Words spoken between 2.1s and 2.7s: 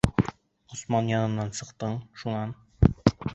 шунан?